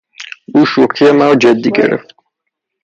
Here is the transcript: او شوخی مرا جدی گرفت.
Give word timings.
او 0.53 0.59
شوخی 0.71 1.09
مرا 1.17 1.35
جدی 1.43 1.71
گرفت. 1.77 2.09